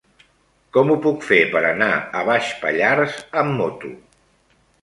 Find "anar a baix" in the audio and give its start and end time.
1.73-2.49